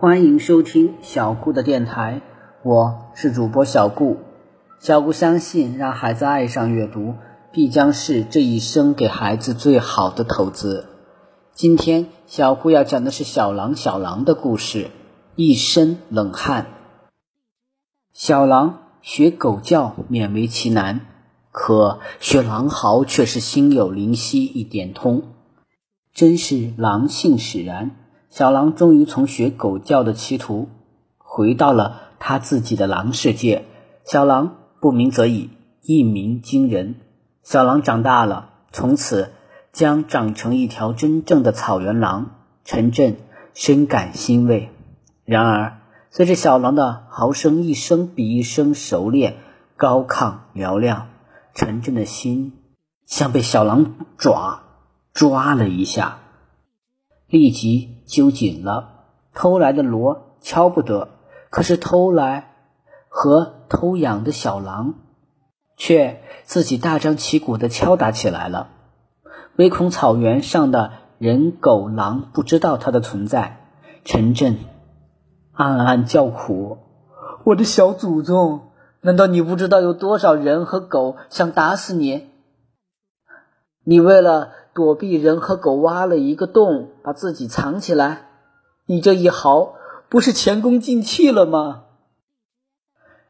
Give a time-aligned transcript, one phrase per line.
[0.00, 2.22] 欢迎收听小顾的电台，
[2.62, 4.18] 我是主播小顾。
[4.78, 7.14] 小顾相信，让孩子爱上阅读，
[7.50, 10.86] 必将是这一生给孩子最好的投资。
[11.52, 14.92] 今天，小顾要讲的是小狼小狼的故事，
[15.34, 16.68] 一身冷汗。
[18.12, 21.00] 小狼学狗叫勉为其难，
[21.50, 25.24] 可学狼嚎却是心有灵犀一点通，
[26.14, 27.96] 真是狼性使然。
[28.30, 30.68] 小狼终于从学狗叫的歧途，
[31.16, 33.64] 回到了他自己的狼世界。
[34.04, 35.50] 小狼不鸣则已，
[35.82, 36.96] 一鸣惊人。
[37.42, 39.32] 小狼长大了，从此
[39.72, 42.30] 将长成一条真正的草原狼。
[42.64, 43.16] 陈震
[43.54, 44.68] 深感欣慰。
[45.24, 45.78] 然而，
[46.10, 49.36] 随着小狼的嚎声一声比一声熟练、
[49.76, 51.08] 高亢嘹亮，
[51.54, 52.58] 陈震的心
[53.06, 54.60] 像被小狼爪
[55.14, 56.18] 抓了一下。
[57.28, 61.10] 立即揪紧了，偷来的锣敲不得，
[61.50, 62.54] 可是偷来
[63.08, 64.94] 和偷养的小狼，
[65.76, 68.70] 却自己大张旗鼓的敲打起来了。
[69.56, 73.60] 唯恐草原上的人、狗、狼不知道它的存在，
[74.06, 74.56] 陈震
[75.52, 76.78] 暗暗叫苦
[77.44, 78.70] ：“我的小祖宗，
[79.02, 82.30] 难道你不知道有多少人和狗想打死你？
[83.84, 88.28] 你为了……”躲避人和狗，挖了一个洞，把自己藏起来。
[88.86, 89.74] 你这一嚎，
[90.08, 91.86] 不是前功尽弃了吗？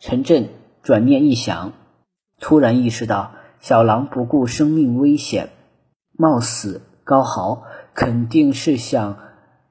[0.00, 0.48] 陈震
[0.82, 1.72] 转念一想，
[2.40, 3.30] 突然意识到
[3.60, 5.50] 小狼不顾生命危险，
[6.18, 7.62] 冒死高嚎，
[7.94, 9.16] 肯定是想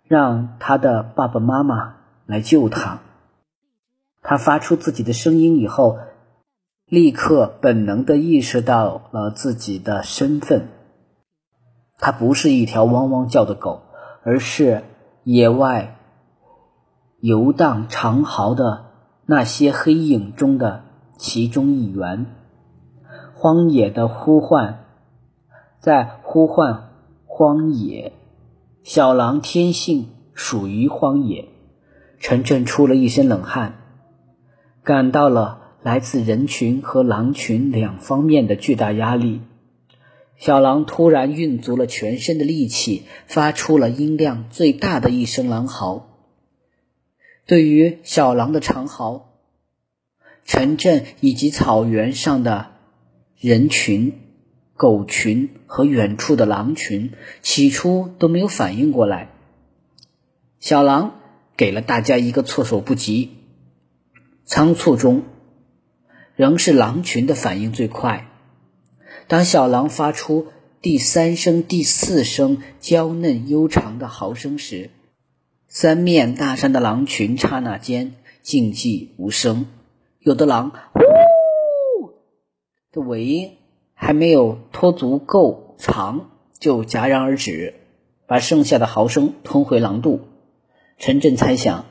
[0.05, 2.99] 让他的爸爸妈妈来救他。
[4.21, 5.99] 他发出自己的声音以后，
[6.85, 10.69] 立刻本能的意识到了自己的身份。
[11.97, 13.81] 它不是一条汪汪叫的狗，
[14.23, 14.83] 而是
[15.23, 15.97] 野外
[17.19, 18.85] 游荡长嚎的
[19.25, 20.83] 那些黑影中的
[21.17, 22.25] 其中一员。
[23.33, 24.85] 荒野的呼唤，
[25.79, 26.89] 在呼唤
[27.25, 28.13] 荒野。
[28.83, 31.49] 小狼天性属于荒野。
[32.19, 33.75] 陈震出了一身冷汗，
[34.83, 39.41] 感到了来自人群和狼群两方面的巨大压力。
[40.37, 46.09] 小狼突然运足了全身的力气，发出了音量最大的一声狼嚎。
[47.45, 49.31] 对于小狼的长嚎，
[50.45, 52.71] 城镇以及草原上的
[53.39, 54.13] 人群、
[54.73, 59.29] 狗群和远处的狼群起初都没有反应过来。
[60.59, 61.19] 小狼
[61.55, 63.31] 给了大家一个措手不及，
[64.43, 65.23] 仓促中，
[66.35, 68.31] 仍是狼群的反应最快。
[69.27, 70.47] 当小狼发出
[70.81, 74.91] 第三声、第四声娇嫩悠长的嚎声时，
[75.67, 78.13] 三面大山的狼群刹那间
[78.43, 79.65] 静寂无声。
[80.19, 82.13] 有的狼“呼”
[82.93, 83.53] 的尾音
[83.95, 87.73] 还没有拖足够长，就戛然而止，
[88.27, 90.21] 把剩下的嚎声吞回狼肚。
[90.99, 91.85] 陈震猜想，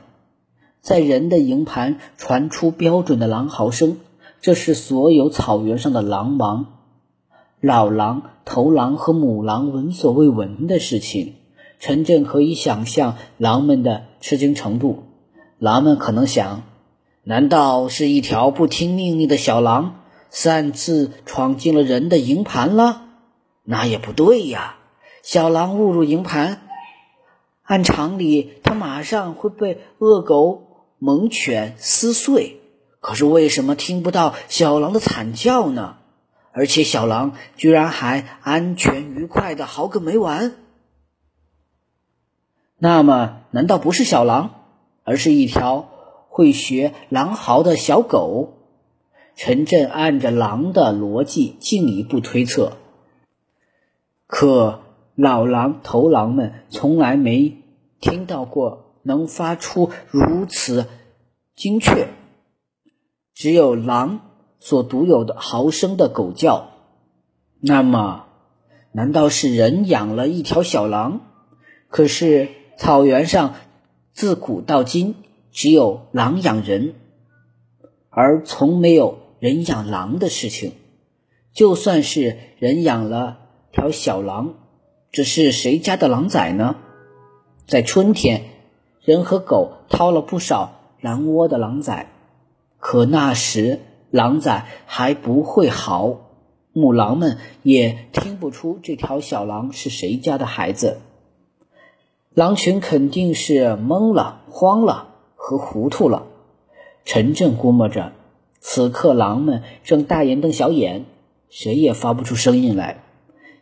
[0.79, 3.99] 在人的营盘传出标准的狼嚎声，
[4.39, 6.71] 这是所有草原上的狼王。
[7.65, 11.33] 老狼、头狼和母狼闻所未闻的事情，
[11.79, 15.05] 陈震可以想象狼们的吃惊程度。
[15.57, 16.61] 狼们可能想：
[17.23, 23.01] 难道是一条不听命令的小狼擅自闯进了人的营盘了？
[23.63, 24.75] 那也不对呀！
[25.23, 26.61] 小狼误入营盘，
[27.63, 32.61] 按常理它马上会被恶狗、猛犬撕碎。
[32.99, 35.95] 可是为什么听不到小狼的惨叫呢？
[36.57, 40.55] 而且小狼居然还安全愉快的嚎个没完，
[42.77, 44.51] 那么难道不是小狼，
[45.03, 45.89] 而是一条
[46.29, 48.53] 会学狼嚎的小狗？
[49.35, 52.77] 陈震按着狼的逻辑进一步推测，
[54.25, 54.79] 可
[55.13, 57.57] 老狼、头狼们从来没
[57.99, 60.87] 听到过能发出如此
[61.53, 62.07] 精确，
[63.33, 64.21] 只有狼。
[64.59, 66.71] 所独有的嚎声的狗叫，
[67.59, 68.25] 那么，
[68.91, 71.21] 难道是人养了一条小狼？
[71.87, 73.55] 可是草原上
[74.13, 75.15] 自古到今
[75.51, 76.95] 只有狼养人，
[78.09, 80.73] 而从没有人养狼的事情。
[81.53, 83.37] 就算是人养了
[83.71, 84.55] 条小狼，
[85.11, 86.75] 这是谁家的狼崽呢？
[87.67, 88.43] 在春天，
[89.01, 92.11] 人和狗掏了不少狼窝的狼崽，
[92.79, 93.79] 可那时。
[94.15, 96.21] 狼崽还不会嚎，
[96.71, 101.01] 母狼们也听不出这条小狼是谁家的孩子。
[102.33, 106.27] 狼群肯定是懵了、慌了和糊涂了。
[107.03, 108.13] 陈震估摸着，
[108.61, 111.03] 此刻狼们正大眼瞪小眼，
[111.49, 113.03] 谁也发不出声音来。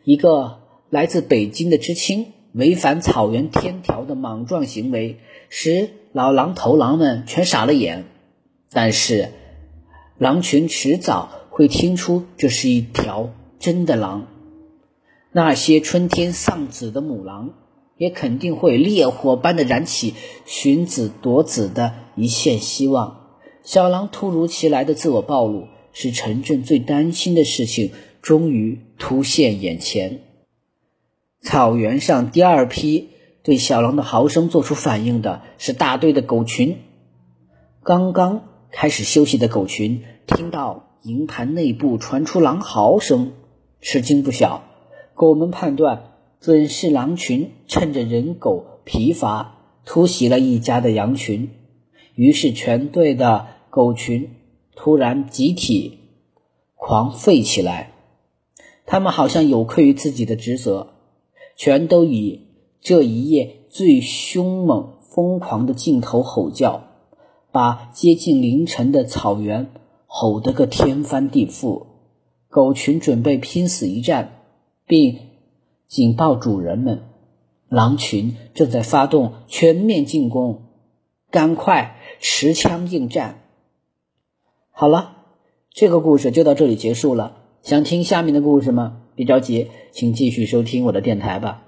[0.04, 5.18] 一个来自北京的知青违反草原天条的莽撞行为，
[5.48, 8.04] 使老狼头狼们全傻了眼。
[8.70, 9.30] 但是，
[10.16, 14.28] 狼群迟早会听出这是一条真的狼。
[15.32, 17.50] 那些春天丧子的母狼，
[17.96, 20.14] 也肯定会烈火般的燃起
[20.46, 23.22] 寻子夺子的一线希望。
[23.64, 27.90] 小狼突如其来的自我暴露，使陈震最担心的事情，
[28.22, 30.20] 终于突现眼前。
[31.40, 33.08] 草原上第二批
[33.42, 36.78] 对小狼的嚎声做出反应的是大队的狗群。
[37.82, 38.44] 刚刚
[38.76, 43.32] 开始休息的狗群听到营盘内部传出狼嚎声，
[43.80, 44.64] 吃惊不小。
[45.14, 51.50] 狗们判断准是狼群趁着人狗疲乏突袭了一家的羊群，
[52.16, 54.30] 于是全队的狗群
[54.74, 56.00] 突然集体
[56.74, 57.92] 狂吠起来。
[58.86, 60.94] 他们好像有愧于自己的职责，
[61.54, 62.48] 全都以
[62.80, 66.88] 这一夜最凶猛、疯狂的劲头吼叫，
[67.54, 69.68] 把接近凌晨的草原
[70.06, 71.86] 吼得个天翻地覆。
[72.48, 74.40] 狗群准备拼死一战。
[74.86, 75.18] 并
[75.86, 77.04] 警报主人们，
[77.68, 80.62] 狼群正在发动全面进攻，
[81.30, 83.42] 赶快持枪应战。
[84.70, 85.16] 好了，
[85.70, 87.36] 这个故事就到这里结束了。
[87.62, 89.02] 想听下面的故事吗？
[89.14, 91.63] 别着急，请继续收听我的电台吧。